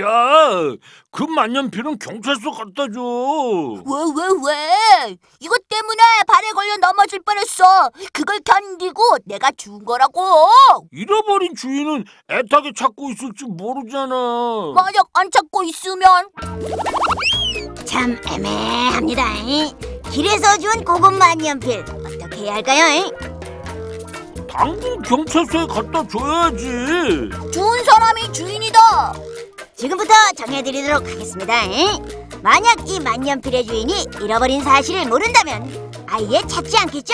야, 0.00 0.06
그 1.10 1.22
만년필은 1.24 1.98
경찰서 1.98 2.50
갖다 2.52 2.86
줘. 2.92 3.00
왜 3.84 3.92
왜 4.16 4.28
왜? 4.46 5.16
이것 5.40 5.68
때문에 5.68 6.02
발에 6.26 6.50
걸려 6.52 6.76
넘어질 6.78 7.20
뻔했어. 7.20 7.90
그걸 8.12 8.40
견디고 8.40 9.18
내가 9.26 9.50
준 9.56 9.84
거라고. 9.84 10.48
잃어버린 10.92 11.54
주인은 11.54 12.04
애타게 12.30 12.72
찾고 12.74 13.10
있을지 13.10 13.44
모르잖아. 13.44 14.14
만약 14.74 15.06
안 15.12 15.30
찾고 15.30 15.62
있으면 15.64 16.28
참 17.84 18.18
애매합니다. 18.26 19.24
길에서 20.10 20.56
준 20.58 20.84
고급 20.84 21.12
만년필 21.14 21.80
어떻게 21.90 22.36
해야 22.44 22.54
할까요? 22.54 23.10
당분 24.48 25.02
경찰서에 25.02 25.66
갖다 25.66 26.06
줘야지. 26.08 26.64
준 27.52 27.84
사람이 27.84 28.32
주인이다. 28.32 28.78
지금부터 29.82 30.14
정해드리도록 30.36 31.08
하겠습니다. 31.10 31.54
만약 32.40 32.88
이 32.88 33.00
만년필의 33.00 33.66
주인이 33.66 34.06
잃어버린 34.22 34.62
사실을 34.62 35.06
모른다면 35.06 35.90
아예 36.06 36.40
찾지 36.46 36.78
않겠죠? 36.78 37.12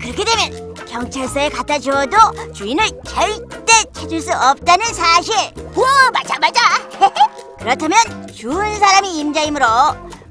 그렇게 0.00 0.24
되면 0.24 0.74
경찰서에 0.86 1.50
갖다 1.50 1.78
주어도 1.78 2.16
주인을 2.54 2.82
절대 3.06 3.84
찾을 3.92 4.22
수 4.22 4.32
없다는 4.32 4.86
사실. 4.86 5.34
와 5.74 6.10
맞아 6.14 6.38
맞아. 6.40 6.60
그렇다면 7.60 8.26
준 8.34 8.54
사람이 8.78 9.18
임자이므로 9.18 9.66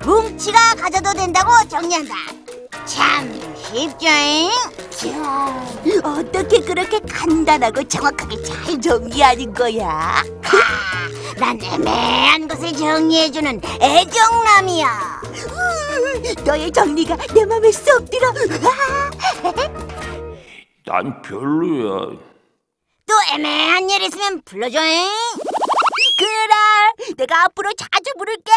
뭉치가 0.03 0.73
가져도 0.73 1.13
된다고 1.13 1.51
정리한다. 1.69 2.40
참 2.85 3.31
쉽죠? 3.55 4.07
야, 4.07 5.65
어떻게 6.03 6.59
그렇게 6.59 6.99
간단하고 6.99 7.83
정확하게 7.87 8.41
잘 8.43 8.81
정리하는 8.81 9.53
거야? 9.53 9.87
아, 9.87 10.23
난 11.37 11.59
애매한 11.61 12.47
것을 12.47 12.73
정리해주는 12.73 13.61
애정남이야. 13.81 15.21
너의 16.45 16.71
정리가 16.71 17.15
내 17.33 17.45
맘에 17.45 17.71
쏙 17.71 18.09
들어. 18.09 18.31
난 20.85 21.21
별로야. 21.21 22.17
또 23.05 23.13
애매한 23.33 23.89
일 23.89 24.01
있으면 24.03 24.41
불러줘. 24.43 24.79
그래, 26.17 26.53
내가 27.17 27.45
앞으로 27.45 27.71
자주 27.73 28.11
부를게. 28.17 28.51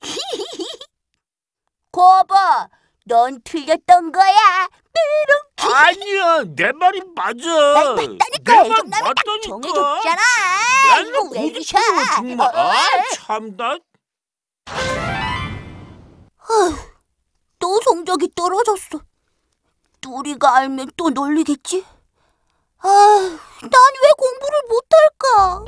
거봐, 1.92 2.68
넌 3.08 3.40
틀렸던 3.44 4.10
거야. 4.12 4.68
뾰롱. 4.92 5.74
아니야, 5.76 6.42
내 6.56 6.72
말이 6.72 7.00
맞아. 7.14 7.46
나 7.48 7.90
맞다니까. 7.94 8.24
내가 8.44 8.62
정남이 8.64 8.90
딱 8.90 9.02
맞다니까. 9.04 9.40
정해줬잖아. 9.48 10.22
이거 11.06 11.28
왜 11.32 11.46
이러셔? 11.46 11.78
고집부려, 11.78 12.04
정말. 12.16 12.56
아, 12.56 12.68
어, 12.68 12.72
참나. 13.14 13.78
또 17.58 17.80
성적이 17.82 18.30
떨어졌어. 18.34 19.00
뚜리가 20.00 20.56
알면 20.56 20.90
또 20.96 21.10
놀리겠지? 21.10 21.84
아, 22.78 22.88
난 22.88 23.70
왜 24.02 24.10
공부를 24.18 24.58
못할까? 24.68 25.64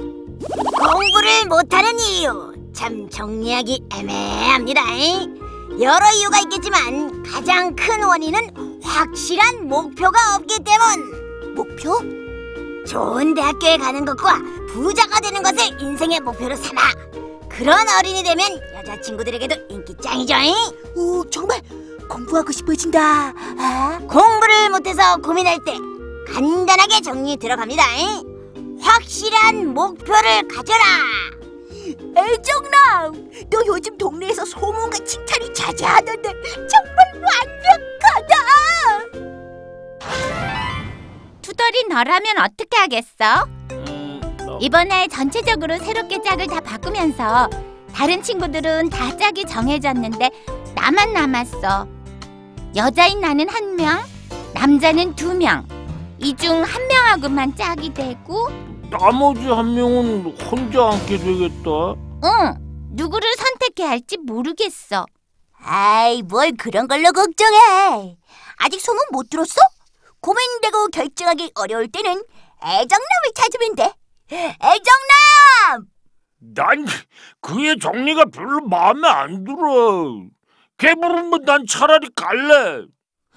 공부를 0.93 1.47
못하는 1.47 1.99
이유 2.01 2.53
참 2.75 3.09
정리하기 3.11 3.87
애매합니다. 3.93 4.83
여러 5.81 6.11
이유가 6.13 6.41
있겠지만 6.41 7.23
가장 7.23 7.77
큰 7.77 8.03
원인은 8.03 8.81
확실한 8.83 9.69
목표가 9.69 10.19
없기 10.37 10.59
때문. 10.65 11.55
목표? 11.55 11.99
좋은 12.85 13.35
대학교에 13.35 13.77
가는 13.77 14.05
것과 14.05 14.41
부자가 14.71 15.21
되는 15.21 15.43
것을 15.43 15.81
인생의 15.81 16.21
목표로 16.21 16.57
삼아 16.57 16.81
그런 17.49 17.87
어린이 17.99 18.23
되면 18.23 18.49
여자친구들에게도 18.77 19.55
인기 19.69 19.95
짱이죠. 20.03 20.35
오, 20.97 21.25
정말 21.31 21.61
공부하고 22.09 22.51
싶어진다. 22.51 23.35
아, 23.59 23.99
공부를 24.09 24.71
못해서 24.71 25.17
고민할 25.19 25.59
때 25.65 25.77
간단하게 26.33 27.03
정리 27.03 27.37
들어갑니다. 27.37 27.83
확실한 28.81 29.75
목표를 29.75 30.49
가져라. 30.49 30.85
애정남, 32.17 33.31
너 33.51 33.63
요즘 33.67 33.97
동네에서 33.99 34.45
소문과 34.45 34.99
칭찬이 35.05 35.53
자자하던데 35.55 36.33
정말 36.69 37.07
완벽하다. 37.15 38.35
투덜이 41.43 41.85
너라면 41.89 42.39
어떻게 42.41 42.77
하겠어? 42.77 43.47
음, 43.73 44.21
나- 44.39 44.59
이번에 44.61 45.09
전체적으로 45.09 45.79
새롭게 45.79 46.23
짝을 46.23 46.47
다 46.47 46.61
바꾸면서 46.61 47.49
다른 47.95 48.23
친구들은 48.23 48.91
다 48.91 49.17
짝이 49.17 49.45
정해졌는데 49.45 50.31
나만 50.75 51.13
남았어. 51.13 51.87
여자인 52.77 53.21
나는 53.21 53.49
한 53.49 53.77
명, 53.77 53.99
남자는 54.55 55.17
두 55.17 55.35
명. 55.35 55.67
이 56.21 56.35
중 56.35 56.63
한 56.65 56.87
명하고만 56.89 57.55
짝이 57.57 57.95
되고, 57.95 58.49
나머지 58.91 59.47
한 59.47 59.75
명은 59.75 60.37
혼자 60.41 60.89
앉게 60.91 61.19
되겠다. 61.19 61.95
응, 62.25 62.89
누구를 62.93 63.35
선택해야 63.37 63.91
할지 63.91 64.17
모르겠어. 64.19 65.05
아이, 65.61 66.23
뭘 66.23 66.53
그런 66.59 66.89
걸로 66.89 67.13
걱정해. 67.13 68.17
아직 68.57 68.81
소문 68.81 69.03
못 69.13 69.29
들었어? 69.29 69.61
고민되고 70.21 70.89
결정하기 70.89 71.53
어려울 71.55 71.89
때는 71.89 72.23
애정남을 72.65 73.33
찾으면 73.35 73.75
돼. 73.77 73.93
애정남! 74.33 75.87
난 76.41 76.87
그의 77.41 77.79
정리가 77.79 78.27
별로 78.33 78.61
마음에 78.67 79.07
안 79.09 79.45
들어. 79.45 80.23
걔 80.79 80.95
부르면 80.95 81.45
난 81.45 81.67
차라리 81.69 82.09
갈래. 82.15 82.85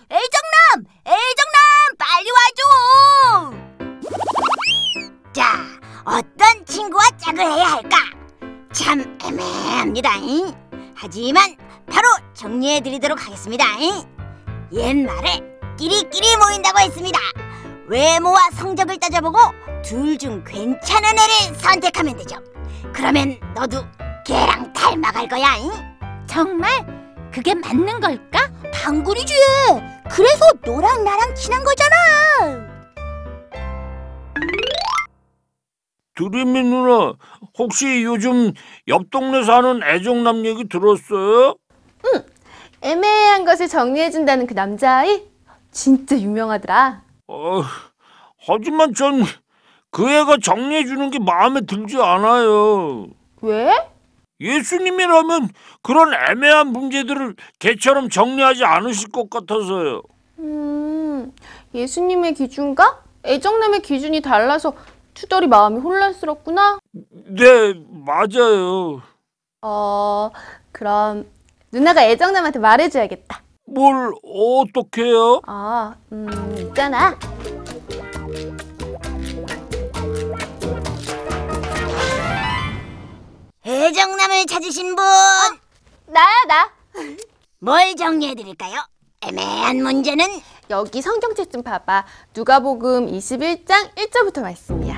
애정남! 0.09 0.85
애정남! 1.05 1.61
빨리 1.97 2.29
와줘! 2.31 3.61
자, 5.33 5.57
어떤 6.03 6.65
친구와 6.65 7.03
짝을 7.17 7.39
해야 7.39 7.71
할까? 7.73 7.97
참 8.73 9.17
애매합니다. 9.23 10.11
하지만 10.95 11.55
바로 11.91 12.07
정리해 12.33 12.81
드리도록 12.81 13.25
하겠습니다. 13.25 13.65
옛말에 14.73 15.41
끼리끼리 15.77 16.37
모인다고 16.37 16.79
했습니다. 16.79 17.19
외모와 17.87 18.39
성적을 18.53 18.97
따져보고 18.99 19.37
둘 19.83 20.17
중 20.17 20.43
괜찮은 20.43 21.09
애를 21.09 21.55
선택하면 21.59 22.17
되죠. 22.17 22.37
그러면 22.93 23.37
너도 23.55 23.83
걔랑 24.25 24.71
닮아갈 24.73 25.27
거야. 25.27 25.55
정말? 26.27 26.69
그게 27.33 27.55
맞는 27.55 27.99
걸까? 27.99 28.49
당근이지. 28.73 29.33
그래서 30.09 30.45
너랑 30.63 31.03
나랑 31.03 31.33
친한 31.35 31.63
거잖아. 31.63 32.71
드림이 36.15 36.63
누나, 36.63 37.13
혹시 37.57 38.03
요즘 38.03 38.51
옆 38.87 39.09
동네 39.11 39.43
사는 39.43 39.81
애정남 39.83 40.45
얘기 40.45 40.67
들었어요? 40.67 41.55
애매한 42.81 43.45
것을 43.45 43.67
정리해준다는 43.67 44.47
그 44.47 44.53
남자아이? 44.53 45.23
진짜 45.71 46.17
유명하더라. 46.17 47.03
어, 47.27 47.61
하지만 48.47 48.93
전 48.93 49.23
그 49.91 50.09
애가 50.09 50.37
정리해 50.41 50.85
주는 50.85 51.09
게 51.11 51.19
마음에 51.19 51.61
들지 51.61 51.97
않아요. 52.01 53.07
왜? 53.41 53.73
예수님이라면 54.39 55.49
그런 55.83 56.13
애매한 56.13 56.67
문제들을 56.67 57.35
개처럼 57.59 58.09
정리하지 58.09 58.63
않으실 58.63 59.11
것 59.11 59.29
같아서요. 59.29 60.01
음, 60.39 61.33
예수님의 61.75 62.33
기준과 62.35 63.03
애정남의 63.25 63.81
기준이 63.81 64.21
달라서 64.21 64.73
투덜이 65.21 65.45
마음이 65.45 65.79
혼란스럽구나. 65.79 66.79
네, 66.93 67.73
맞아요. 67.89 69.03
어, 69.61 70.31
그럼 70.71 71.29
누나가 71.71 72.03
애정남한테 72.03 72.57
말해줘야겠다. 72.57 73.43
뭘 73.67 74.11
어떻게요? 74.23 75.41
아, 75.45 75.93
음, 76.11 76.55
있잖아. 76.57 77.15
애정남을 83.63 84.47
찾으신 84.47 84.95
분, 84.95 85.05
나야, 86.07 86.27
나. 86.47 86.69
뭘 87.59 87.95
정리해 87.95 88.33
드릴까요? 88.33 88.83
애매한 89.21 89.83
문제는 89.83 90.25
여기 90.71 91.01
성경책 91.01 91.51
좀 91.51 91.61
봐봐. 91.61 92.05
누가복음 92.35 93.05
21장 93.11 93.93
1절부터 93.95 94.41
말씀이야. 94.41 94.90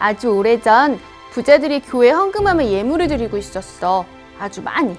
아주 0.00 0.28
오래전 0.30 0.98
부자들이 1.30 1.80
교회 1.80 2.10
헌금하며 2.10 2.64
예물을 2.64 3.06
드리고 3.06 3.36
있었어. 3.36 4.06
아주 4.38 4.62
많이. 4.62 4.98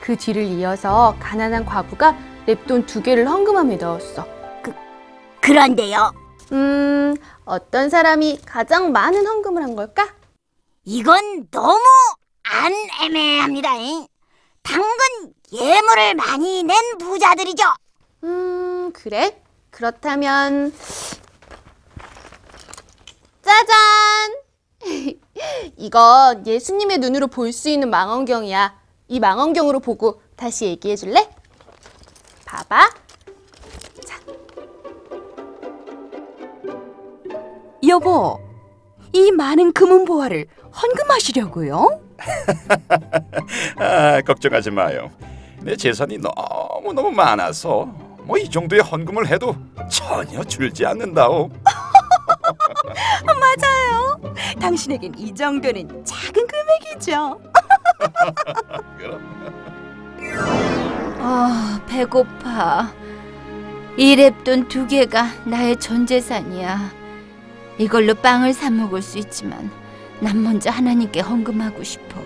그 0.00 0.16
뒤를 0.16 0.44
이어서 0.44 1.16
가난한 1.18 1.64
과부가 1.64 2.16
랩돈 2.46 2.86
두 2.86 3.02
개를 3.02 3.26
헌금함에 3.26 3.76
넣었어. 3.76 4.26
그런데요. 5.40 6.12
음, 6.52 7.16
어떤 7.46 7.88
사람이 7.88 8.40
가장 8.44 8.92
많은 8.92 9.26
헌금을 9.26 9.62
한 9.62 9.74
걸까? 9.74 10.06
이건 10.84 11.48
너무 11.50 11.80
안 12.42 12.72
애매합니다. 13.02 13.74
잉. 13.76 14.06
당근 14.62 14.88
예물을 15.50 16.14
많이 16.14 16.62
낸 16.62 16.76
부자들이죠. 16.98 17.64
음, 18.24 18.92
그래? 18.92 19.42
그렇다면 19.70 20.74
짜잔! 23.50 24.34
이건 25.76 26.46
예수님의 26.46 26.98
눈으로 26.98 27.26
볼 27.26 27.52
수 27.52 27.68
있는 27.68 27.90
망원경이야. 27.90 28.78
이 29.08 29.18
망원경으로 29.18 29.80
보고 29.80 30.22
다시 30.36 30.66
얘기해 30.66 30.94
줄래? 30.94 31.28
봐봐. 32.44 32.90
여보, 37.88 38.38
이 39.12 39.32
많은 39.32 39.72
금은 39.72 40.04
보화를 40.04 40.46
헌금하시려고요? 40.80 42.00
아, 43.78 44.20
걱정하지 44.20 44.70
마요. 44.70 45.10
내 45.60 45.74
재산이 45.76 46.18
너무 46.18 46.92
너무 46.92 47.10
많아서 47.10 47.86
뭐 48.24 48.38
이 48.38 48.48
정도의 48.48 48.82
헌금을 48.82 49.26
해도 49.26 49.56
전혀 49.90 50.44
줄지 50.44 50.86
않는다오. 50.86 51.50
맞아요. 53.56 54.20
당신에겐 54.60 55.14
이 55.18 55.34
정도는 55.34 56.04
작은 56.04 56.46
금액이죠. 56.46 57.40
아, 61.18 61.80
배고파. 61.88 62.92
이 63.96 64.14
랩돈 64.16 64.68
두 64.68 64.86
개가 64.86 65.26
나의 65.46 65.76
전 65.78 66.06
재산이야. 66.06 66.90
이걸로 67.78 68.14
빵을 68.14 68.52
사 68.52 68.70
먹을 68.70 69.02
수 69.02 69.18
있지만 69.18 69.70
난 70.20 70.42
먼저 70.42 70.70
하나님께 70.70 71.20
헌금하고 71.20 71.82
싶어. 71.82 72.20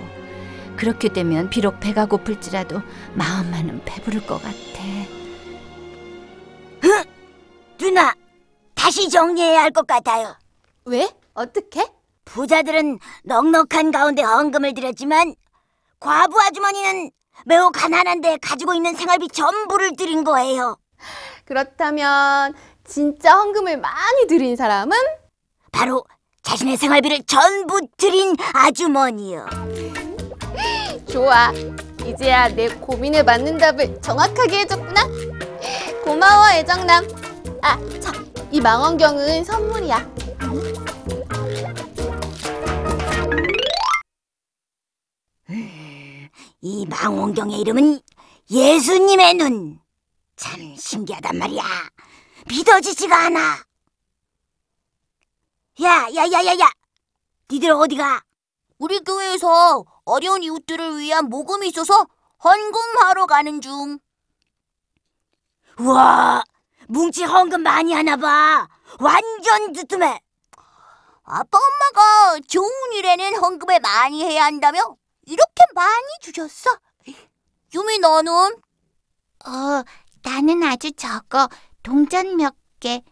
그렇게 0.77 1.09
되면 1.09 1.49
비록 1.49 1.79
배가 1.81 2.07
고플지라도 2.07 2.83
마음만은 3.15 3.83
배부를 3.85 4.27
것 4.27 4.43
같아. 4.43 4.55
누나, 7.79 8.15
다시 8.75 9.09
정리해야 9.09 9.63
할 9.63 9.71
것 9.71 9.87
같아요. 9.87 10.35
왜? 10.87 11.09
어떻게? 11.33 11.87
부자들은 12.25 12.99
넉넉한 13.25 13.91
가운데 13.91 14.23
헌금을 14.23 14.75
드렸지만 14.75 15.35
과부 15.99 16.41
아주머니는 16.41 17.11
매우 17.47 17.71
가난한데 17.71 18.39
가지고 18.39 18.75
있는 18.75 18.95
생활비 18.95 19.29
전부를 19.29 19.97
드린 19.97 20.25
거예요. 20.25 20.77
그렇다면 21.45 22.55
진짜 22.85 23.35
헌금을 23.37 23.79
많이 23.79 24.27
드린 24.29 24.57
사람은 24.57 24.97
바로 25.73 26.05
자신의 26.43 26.77
생활비를 26.77 27.23
전부 27.25 27.81
드린 27.97 28.37
아주머니요. 28.53 29.47
좋아. 31.11 31.51
이제야 32.05 32.49
내 32.49 32.69
고민에 32.69 33.23
맞는 33.23 33.57
답을 33.57 34.01
정확하게 34.03 34.61
해줬구나. 34.61 35.03
고마워, 36.05 36.51
애정남. 36.53 37.07
아, 37.63 37.79
참. 38.01 38.31
이 38.51 38.61
망원경은 38.61 39.43
선물이야. 39.45 40.15
이 46.61 46.87
망원경의 46.87 47.61
이름은 47.61 48.01
예수님의 48.51 49.35
눈. 49.35 49.81
참 50.37 50.75
신기하단 50.77 51.37
말이야. 51.37 51.63
믿어지지가 52.49 53.27
않아. 53.27 53.65
야, 55.83 56.09
야, 56.15 56.25
야, 56.33 56.45
야, 56.47 56.59
야. 56.59 56.71
니들 57.51 57.71
어디가? 57.71 58.23
우리 58.79 59.01
교회에서 59.01 59.85
어려운 60.05 60.43
이웃들을 60.43 60.99
위한 60.99 61.29
모금이 61.29 61.69
있어서 61.69 62.07
헌금하러 62.43 63.27
가는 63.27 63.61
중. 63.61 63.99
우와, 65.79 66.45
뭉치 66.89 67.25
헌금 67.25 67.63
많이 67.63 67.93
하나 67.93 68.17
봐. 68.17 68.69
완전 69.01 69.73
두툼해. 69.75 70.24
아빠 71.25 71.59
엄마가 71.59 72.39
좋은 72.47 72.69
일에는 72.93 73.37
헌금을 73.37 73.81
많이 73.81 74.23
해야 74.25 74.45
한다며 74.45 74.97
이렇게 75.27 75.65
많이 75.75 76.07
주셨어. 76.21 76.71
유미 77.75 77.99
너는? 77.99 78.33
어, 79.47 79.83
나는 80.23 80.63
아주 80.63 80.93
적어. 80.93 81.49
동전 81.83 82.37
몇 82.37 82.55
개. 82.79 83.03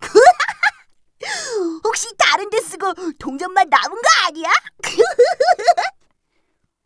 혹시 1.84 2.14
다른 2.18 2.50
데 2.50 2.60
쓰고 2.60 2.92
동전만 3.18 3.68
남은 3.68 3.90
거 3.96 4.08
아니야? 4.26 4.50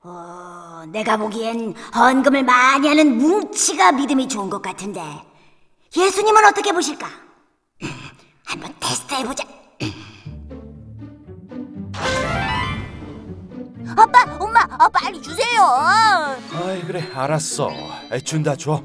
어, 0.05 0.85
내가 0.89 1.17
보기엔 1.17 1.75
헌금을 1.95 2.45
많이 2.45 2.87
하는 2.87 3.19
뭉치가 3.19 3.91
믿음이 3.93 4.29
좋은 4.29 4.49
것 4.49 4.63
같은데 4.63 5.03
예수님은 5.97 6.45
어떻게 6.45 6.71
보실까? 6.73 7.09
한번 8.45 8.75
테스트해보자. 8.79 9.66
아빠, 13.97 14.25
엄마, 14.39 14.61
아, 14.79 14.89
빨리 14.89 15.21
주세요. 15.23 15.63
아이 15.63 16.83
그래 16.87 17.03
알았어. 17.15 17.71
에, 18.13 18.21
준다 18.21 18.55
줘. 18.55 18.83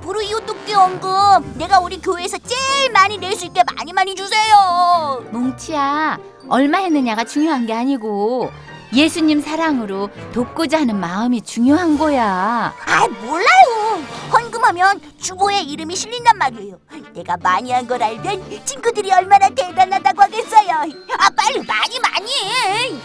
부르 0.00 0.22
이웃 0.22 0.46
돕기 0.46 0.72
헌금 0.72 1.54
내가 1.58 1.80
우리 1.80 2.00
교회에서 2.00 2.38
제일 2.38 2.90
많이 2.92 3.18
낼 3.18 3.36
수 3.36 3.44
있게 3.46 3.62
많이 3.76 3.92
많이 3.92 4.14
주세요. 4.14 5.22
뭉치야, 5.30 6.18
얼마 6.48 6.78
했느냐가 6.78 7.24
중요한 7.24 7.66
게 7.66 7.74
아니고 7.74 8.50
예수님 8.94 9.42
사랑으로 9.42 10.08
돕고자 10.32 10.80
하는 10.80 10.96
마음이 10.98 11.42
중요한 11.42 11.98
거야. 11.98 12.72
아 12.86 13.08
몰라요. 13.20 14.02
헌금하면 14.32 15.00
주보에 15.20 15.60
이름이 15.60 15.94
실린단 15.96 16.38
말이에요. 16.38 16.78
내가 17.12 17.36
많이 17.42 17.70
한 17.72 17.86
걸 17.86 18.02
알면 18.02 18.64
친구들이 18.64 19.12
얼마나 19.12 19.48
대단하다고 19.50 20.22
하겠어요. 20.22 20.70
아 21.18 21.30
빨리 21.36 21.62
많이 21.66 21.98
많이 22.00 22.98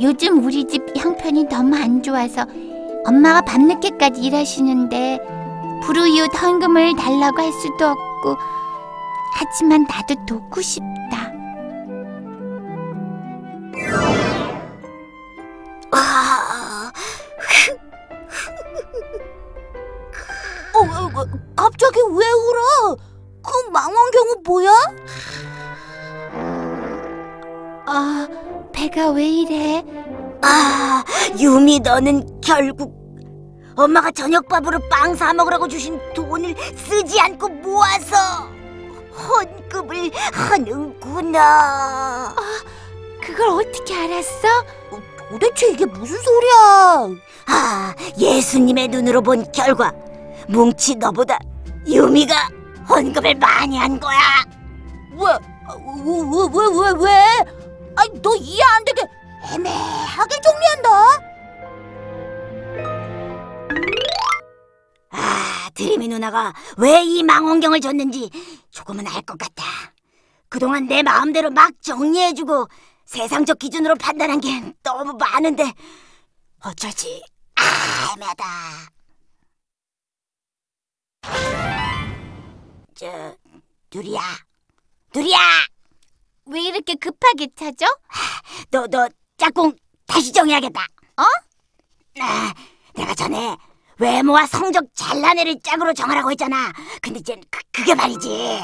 요즘 0.00 0.44
우리 0.44 0.66
집 0.66 0.82
형편이 0.96 1.44
너무 1.44 1.74
안 1.76 2.02
좋아서 2.02 2.44
엄마가 3.06 3.40
밤늦게까지 3.42 4.20
일하시는데 4.20 5.18
불우이웃 5.82 6.30
헌금을 6.34 6.96
달라고 6.96 7.40
할 7.40 7.52
수도 7.52 7.86
없고 7.86 8.36
하지만 9.38 9.84
나도 9.84 10.14
돕고 10.26 10.60
싶다. 10.60 11.32
아, 15.92 16.92
어, 20.74 20.78
어, 20.78 21.20
어, 21.20 21.26
갑자기 21.54 22.00
왜 22.00 22.26
울어? 22.30 22.96
그 23.42 23.70
망원경은 23.70 24.42
뭐야? 24.44 24.70
아, 27.86 28.26
배가 28.72 29.10
왜 29.10 29.26
이래? 29.28 29.84
아, 30.42 31.04
유미 31.38 31.80
너는 31.80 32.40
결국 32.40 32.94
엄마가 33.76 34.10
저녁밥으로 34.10 34.80
빵 34.90 35.14
사 35.14 35.32
먹으라고 35.32 35.68
주신 35.68 36.00
돈을 36.14 36.54
쓰지 36.76 37.20
않고 37.20 37.48
모아서 37.48 38.16
헌금을 39.12 40.10
하는구나. 40.32 42.34
그걸 43.22 43.48
어떻게 43.50 43.94
알았어? 43.94 44.48
어, 44.92 44.98
도대체 45.30 45.68
이게 45.70 45.86
무슨 45.86 46.18
소리야? 46.20 47.08
아, 47.48 47.94
예수님의 48.18 48.88
눈으로 48.88 49.22
본 49.22 49.44
결과 49.52 49.92
뭉치 50.48 50.96
너보다 50.96 51.38
유미가 51.86 52.48
헌금을 52.88 53.36
많이 53.36 53.78
한 53.78 54.00
거야. 54.00 54.18
왜? 55.16 55.30
아, 55.68 55.74
왜, 56.04 56.04
왜, 56.04 56.48
왜, 56.52 56.66
왜, 56.80 56.90
왜? 57.04 57.12
너 58.22 58.34
이해 58.36 58.62
안 58.62 58.84
되게 58.84 59.02
애매하게 59.52 60.40
정리한다. 60.40 60.90
아, 65.10 65.70
드림이 65.74 66.08
누나가 66.08 66.52
왜 66.78 67.02
이 67.02 67.22
망원경을 67.22 67.80
줬는지 67.80 68.30
조금은 68.70 69.06
알 69.06 69.22
것 69.22 69.38
같아. 69.38 69.64
그동안 70.48 70.86
내 70.86 71.02
마음대로 71.02 71.50
막 71.50 71.72
정리해주고 71.82 72.68
세상적 73.04 73.58
기준으로 73.58 73.94
판단한 73.96 74.40
게 74.40 74.48
너무 74.82 75.12
많은데 75.14 75.72
어쩌지? 76.64 77.22
아, 77.56 77.62
애매하다. 78.14 78.44
저, 82.94 83.36
누리야. 83.94 84.20
누리야! 85.14 85.38
왜 86.46 86.60
이렇게 86.62 86.94
급하게 86.94 87.48
찾아? 87.56 87.86
너, 88.70 88.86
너, 88.86 89.08
짝꿍 89.36 89.74
다시 90.06 90.32
정해야겠다. 90.32 90.80
어? 91.18 91.22
아, 92.20 92.52
내가 92.94 93.14
전에 93.14 93.56
외모와 93.98 94.46
성적 94.46 94.84
잘난 94.94 95.38
애를 95.38 95.58
짝으로 95.62 95.92
정하라고 95.92 96.30
했잖아. 96.30 96.72
근데 97.02 97.18
이제 97.20 97.36
그, 97.50 97.60
그게 97.72 97.94
말이지. 97.94 98.60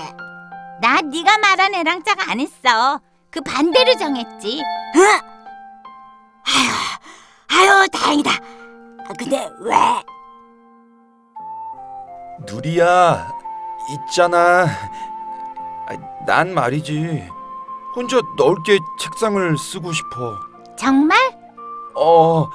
나 0.80 1.00
네가 1.00 1.38
말한 1.38 1.74
애랑 1.74 2.02
짝 2.04 2.28
안 2.28 2.40
했어. 2.40 3.00
그 3.30 3.40
반대로 3.40 3.94
정했지. 3.96 4.60
어? 4.60 5.00
아휴, 6.44 7.70
아휴, 7.80 7.88
다행이다. 7.88 8.30
아, 8.30 9.12
근데 9.18 9.48
왜? 9.60 9.74
누리야 12.46 13.30
있잖아. 13.90 14.66
아, 15.86 16.24
난 16.26 16.52
말이지 16.54 17.28
혼자 17.94 18.20
넓게 18.37 18.78
책상을 19.00 19.58
쓰고 19.58 19.92
싶어. 19.92 20.38
정말? 20.78 21.18
어, 21.94 22.49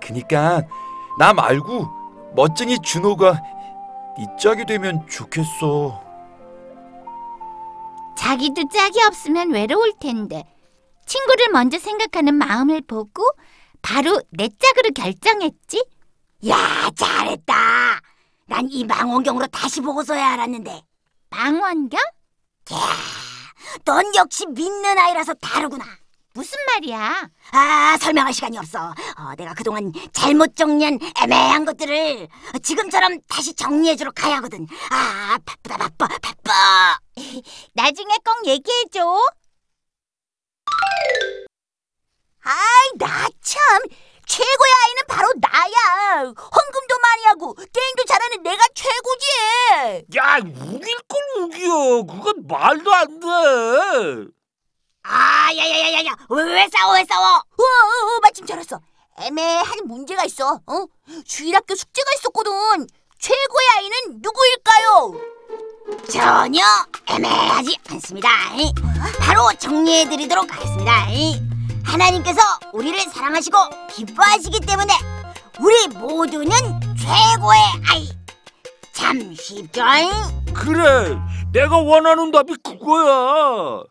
그니까 0.00 0.62
나 1.18 1.32
말고 1.32 1.88
멋쟁이 2.36 2.78
준호가 2.80 3.32
네 4.18 4.26
짝이 4.40 4.64
되면 4.64 5.06
좋겠어. 5.08 6.02
자기도 8.16 8.68
짝이 8.68 9.02
없으면 9.02 9.50
외로울 9.50 9.92
텐데 10.00 10.44
친구를 11.06 11.48
먼저 11.52 11.78
생각하는 11.78 12.34
마음을 12.34 12.80
보고 12.82 13.22
바로 13.82 14.20
내 14.30 14.48
짝으로 14.48 14.90
결정했지. 14.94 15.84
야, 16.48 16.56
잘했다. 16.96 17.54
난 18.46 18.68
이 18.70 18.84
망원경으로 18.84 19.46
다시 19.48 19.80
보고서야 19.80 20.32
알았는데. 20.34 20.82
망원경? 21.30 21.98
넌 23.84 24.14
역시 24.14 24.46
믿는 24.46 24.98
아이라서 24.98 25.34
다르구나. 25.34 25.84
무슨 26.36 26.58
말이야? 26.66 27.28
아, 27.52 27.96
설명할 28.00 28.32
시간이 28.32 28.58
없어. 28.58 28.92
어, 29.16 29.34
내가 29.38 29.54
그동안 29.54 29.92
잘못 30.12 30.56
정리한 30.56 30.98
애매한 31.22 31.64
것들을 31.64 32.28
지금처럼 32.60 33.20
다시 33.28 33.54
정리해주러 33.54 34.10
가야 34.10 34.38
하거든. 34.38 34.66
아, 34.90 35.38
바쁘다, 35.44 35.76
바빠, 35.76 36.08
바빠. 36.08 36.98
나중에 37.74 38.16
꼭 38.24 38.46
얘기해줘. 38.46 39.16
아이, 42.42 42.98
나 42.98 43.28
참. 43.40 43.82
최고의 44.26 44.72
아이는 44.84 45.02
바로 45.08 45.28
나야. 45.40 46.24
헌금도 46.24 46.98
많이 47.02 47.24
하고 47.24 47.54
게임도 47.54 48.04
잘하는 48.06 48.42
내가 48.42 48.64
최고지. 48.74 50.06
야, 50.16 50.38
우길 50.38 50.96
걸 51.08 51.42
우겨. 51.42 52.02
그건 52.14 52.46
말도 52.46 52.92
안 52.94 53.20
돼. 53.20 53.26
아, 55.02 55.50
야, 55.56 55.68
야, 55.70 55.78
야, 55.80 55.92
야, 55.92 56.04
야. 56.06 56.16
왜, 56.30 56.42
왜 56.44 56.68
싸워, 56.72 56.94
왜 56.94 57.04
싸워? 57.04 57.26
어, 57.36 57.38
어, 57.38 58.16
어, 58.16 58.20
마침 58.22 58.46
잘 58.46 58.56
왔어. 58.58 58.80
애매한 59.20 59.86
문제가 59.86 60.24
있어. 60.24 60.60
어? 60.66 60.86
주일학교 61.26 61.74
숙제가 61.74 62.10
있었거든. 62.14 62.86
최고의 63.18 63.66
아이는 63.76 64.20
누구일까요? 64.22 65.20
전혀 66.10 66.62
애매하지 67.06 67.78
않습니다. 67.90 68.28
바로 69.20 69.52
정리해드리도록 69.58 70.50
하겠습니다. 70.52 71.06
하나님께서 71.84 72.40
우리를 72.72 72.98
사랑하시고 73.00 73.56
기뻐하시기 73.92 74.60
때문에 74.60 74.92
우리 75.60 75.88
모두는 75.88 76.50
최고의 76.98 77.60
아이. 77.90 78.08
참 78.92 79.34
쉽죠? 79.34 79.82
그래, 80.54 81.16
내가 81.52 81.76
원하는 81.78 82.30
답이 82.30 82.56
그거야. 82.62 83.82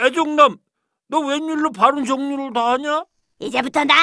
애정남, 0.00 0.56
너 1.08 1.18
웬일로 1.18 1.72
바른 1.72 2.04
정리를 2.04 2.52
다 2.52 2.72
하냐? 2.72 3.04
이제부터 3.40 3.84
날 3.84 3.96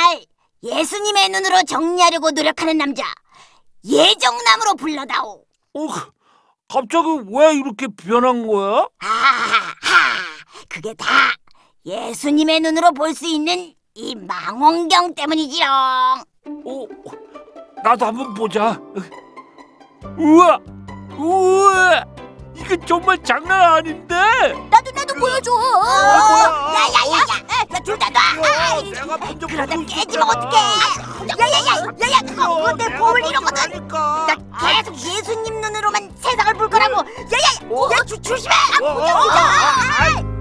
예수님의 0.64 1.30
눈으로 1.30 1.64
정리하려고 1.64 2.32
노력하는 2.32 2.78
남자 2.78 3.04
예정남으로 3.86 4.76
불러다오. 4.76 5.44
어, 5.74 5.88
갑자기 6.68 7.08
왜 7.30 7.54
이렇게 7.56 7.88
변한 7.88 8.46
거야? 8.48 8.88
아하, 9.00 10.18
그게 10.68 10.94
다 10.96 11.06
예수님의 11.88 12.60
눈으로 12.60 12.92
볼 12.92 13.14
수 13.16 13.26
있는 13.26 13.74
이 13.96 14.14
망원경 14.16 15.16
때문이지롱. 15.16 15.68
어, 15.70 16.86
나도 17.82 18.06
한번 18.08 18.34
보자. 18.34 18.78
우와, 20.18 20.60
우와, 21.18 22.04
이거 22.58 22.76
정말 22.86 23.18
장난 23.24 23.76
아닌데? 23.76 24.16
나도 24.70 24.92
나도 24.92 25.16
보여줘. 25.16 25.50
야야야야, 26.76 27.80
둘다 27.86 28.10
놔. 28.10 28.20
야, 28.20 28.82
내가 28.84 29.18
먼저 29.18 29.48
그러다 29.48 29.76
깨지면. 29.78 30.30
어떡해? 30.30 30.58
야야야, 31.40 31.86
야야, 32.02 32.20
그거 32.28 32.74
내 32.76 32.90
먼저 32.90 33.30
이러거든. 33.30 33.88
나 33.88 34.36
계속 34.60 34.94
예수님 34.94 35.62
눈으로만 35.62 36.12
세상을 36.18 36.54
볼 36.56 36.70
거라고. 36.70 36.96
야야, 36.98 37.94
야 37.98 38.04
조, 38.06 38.22
조심해. 38.22 38.54
어, 38.84 38.86
어, 38.88 38.90
어, 38.90 39.24
어, 40.28 40.37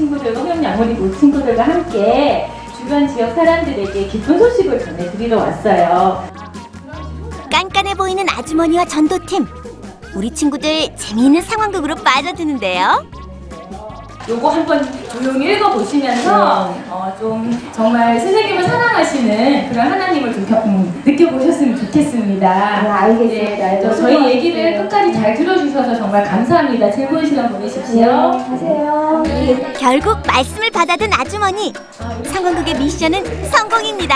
친구들과 0.00 0.62
양무리 0.62 0.94
모 0.94 1.14
친구들과 1.18 1.62
함께 1.62 2.48
주변 2.76 3.06
지역 3.06 3.34
사람들에게 3.34 4.08
기쁜 4.08 4.38
소식을 4.38 4.82
전해드리러 4.82 5.36
왔어요. 5.36 6.24
깐깐해 7.52 7.94
보이는 7.94 8.24
아주머니와 8.26 8.86
전도팀. 8.86 9.46
우리 10.14 10.30
친구들 10.30 10.96
재미있는 10.96 11.42
상황극으로 11.42 11.96
빠져드는데요. 11.96 13.04
요거 14.28 14.48
한번 14.48 14.86
조용히 15.10 15.54
읽어보시면서 15.54 16.74
어, 16.88 17.12
좀 17.18 17.50
정말 17.72 18.20
선생님을 18.20 18.62
사랑하시는 18.64 19.70
그런 19.70 19.90
하나님을 19.90 20.32
좀 20.32 20.46
겨- 20.46 20.62
음, 20.66 21.02
느껴보셨으면 21.04 21.76
좋겠습니다. 21.78 22.82
네, 22.82 22.88
알겠습니다. 22.88 23.94
저희 23.96 24.24
얘기를 24.26 24.76
끝까지 24.82 25.12
잘 25.14 25.34
들어주셔서 25.34 25.96
정말 25.96 26.22
감사합니다. 26.22 26.90
즐거운 26.92 27.26
시간 27.26 27.50
보내십시오. 27.50 28.04
하세요. 28.04 29.22
결국 29.78 30.18
말씀을 30.26 30.70
받아든 30.70 31.10
아주머니. 31.12 31.72
상황극의 32.24 32.74
미션은 32.76 33.50
성공입니다. 33.50 34.14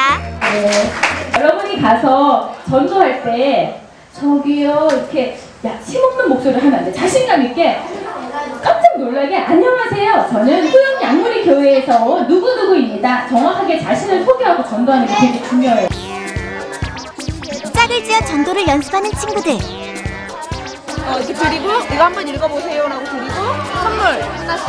네. 0.53 1.41
여러분이 1.41 1.81
가서 1.83 2.55
전도할 2.69 3.25
때 3.25 3.81
저기요 4.13 4.89
이렇게 4.93 5.37
야 5.67 5.73
힘없는 5.85 6.29
목소리를 6.29 6.63
하면 6.63 6.79
안 6.79 6.85
돼. 6.85 6.93
자신감 6.93 7.43
있게 7.47 7.79
깜짝 8.63 8.99
놀라게 8.99 9.37
안녕하세요. 9.37 10.29
저는 10.33 10.67
후영 10.67 11.03
양무리 11.03 11.45
교회에서 11.45 12.05
온 12.05 12.27
누구누구입니다. 12.27 13.29
정확하게 13.29 13.81
자신을 13.81 14.25
소개하고 14.25 14.69
전도하는 14.69 15.07
게 15.07 15.15
되게 15.15 15.43
중요해요. 15.49 15.89
짝을 17.73 18.03
지어 18.05 18.19
전도를 18.21 18.67
연습하는 18.67 19.11
친구들. 19.13 19.53
어, 21.07 21.19
이렇게 21.19 21.33
드리고 21.35 21.71
이거 21.93 22.03
한번 22.05 22.27
읽어보세요라고 22.27 23.05
드리고 23.05 23.35
선물 23.83 24.23
하나씩 24.23 24.69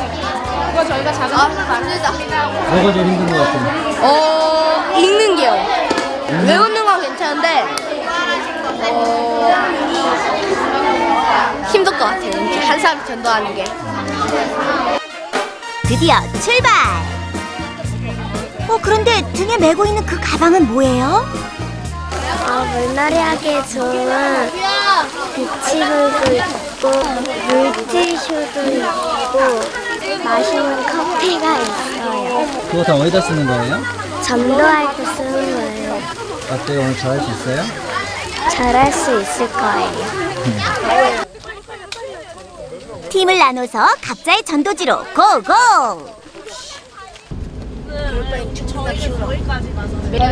이거 0.74 0.86
저희가 0.86 1.13
작은 1.13 1.36
선물 1.38 1.65
만들자 1.65 2.12
뭐가 2.12 2.93
제일 2.93 3.05
힘든 3.07 3.25
것 3.38 3.43
같아요? 3.43 3.95
어 4.03 4.98
읽는 5.00 5.36
게요 5.38 5.55
외우는 6.45 6.86
건 6.86 7.01
괜찮은데 7.01 7.63
어 8.82 9.55
힘들 11.72 11.91
것 11.98 12.00
같아요 12.05 12.29
이렇게 12.29 12.60
한 12.60 12.79
사람 12.79 13.05
전도하는 13.05 13.55
게 13.55 13.63
드디어 15.88 16.15
출발. 16.41 16.72
어 18.67 18.79
그런데 18.82 19.22
등에 19.34 19.55
메고 19.60 19.86
있는 19.86 20.03
그 20.03 20.20
가방은 20.20 20.67
뭐예요? 20.74 21.24
어, 22.48 22.65
물놀이 22.74 23.15
하기 23.15 23.46
좋은 23.72 24.51
비치볼도 25.36 26.34
있고 26.34 26.89
물티슈도 27.48 28.65
있고 28.65 29.39
맛있는 30.24 30.84
커피가 30.88 31.58
있어요. 31.58 32.48
그거 32.72 32.84
다 32.84 32.96
어디다 32.96 33.22
쓰는 33.22 33.46
거예요? 33.46 33.84
전도할 34.24 34.96
때 34.98 35.05
쓰는 35.05 35.55
거예요. 35.55 36.01
어때요? 36.51 36.79
오늘 36.82 36.98
잘할 36.98 37.20
수 37.20 37.29
있어요? 37.32 37.63
잘할 38.55 38.89
수 38.89 39.21
있을 39.21 39.50
거예요. 39.51 41.25
팀을 43.09 43.38
나눠서 43.38 43.79
각자의 44.01 44.43
전도지로 44.43 44.97
고고! 45.13 46.15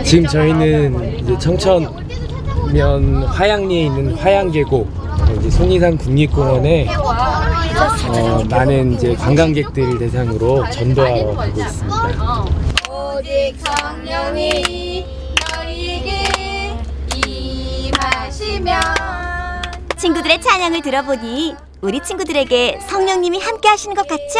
지금 0.05 0.25
저희는 0.27 1.19
이제 1.19 1.37
청천면 1.37 3.23
화양리에 3.25 3.85
있는 3.87 4.15
화양계곡 4.15 4.89
이제 5.39 5.49
송이산 5.49 5.97
국립공원에 5.97 6.87
어, 6.95 8.43
많은 8.49 8.93
이제 8.93 9.15
관광객들 9.15 9.99
대상으로 9.99 10.63
전도하러 10.71 11.35
가고 11.35 11.59
있습니다. 11.59 12.45
오직 12.89 13.55
성령이 13.65 15.22
하시면 18.43 18.81
친구들의 19.97 20.41
찬양을 20.41 20.81
들어보니 20.81 21.55
우리 21.81 22.01
친구들에게 22.01 22.79
성령님이 22.87 23.39
함께 23.39 23.69
하시는 23.69 23.95
것 23.95 24.05
같죠? 24.07 24.39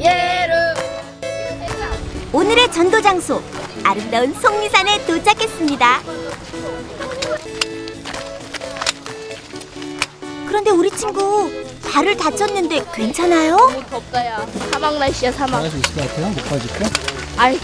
예루 0.00 0.52
오늘의 2.32 2.72
전도 2.72 3.00
장소 3.00 3.40
아름다운 3.84 4.34
속리산에 4.34 5.04
도착했습니다. 5.06 6.02
그런데 10.46 10.70
우리 10.70 10.90
친구 10.90 11.50
발을 11.92 12.16
다쳤는데 12.16 12.84
괜찮아요? 12.92 13.56
덥다야 13.90 14.46
사막 14.72 14.98
날씨야 14.98 15.30
사막 15.32 15.62
잘할 15.62 15.70
수 15.70 15.76
있을 15.78 15.94
것 15.94 16.08
같아요? 16.08 16.28
못 16.28 16.44
봐줄까? 16.44 16.90
아이 17.36 17.58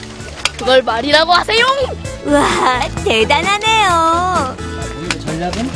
그걸 0.59 0.83
말이라고 0.83 1.33
하세요 1.33 1.65
우 1.65 2.10
와 2.27 2.81
대단하네요. 3.05 4.57
오늘 4.99 5.21
전략은? 5.21 5.71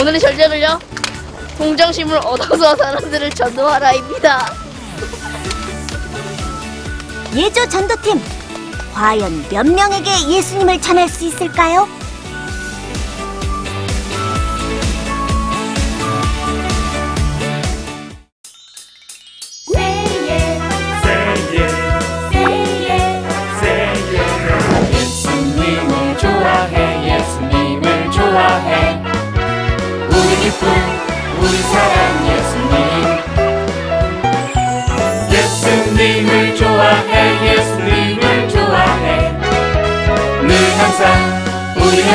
오늘의 0.00 0.20
전략을요 0.20 0.78
동정심을 1.58 2.18
얻어서 2.18 2.76
사람들을 2.76 3.30
전도하라입니다 3.30 4.46
예조 7.34 7.68
전도팀 7.68 8.20
과연 8.94 9.46
몇 9.50 9.66
명에게 9.66 10.10
예수님을 10.28 10.80
전할 10.80 11.08
수 11.08 11.24
있을까요? 11.24 11.88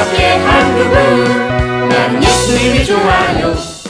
옆에 0.01 0.37
한 0.37 0.75
그분 0.75 1.89
난 1.89 2.23
예수님이 2.23 2.83
좋아요 2.83 3.55
예! 3.55 3.80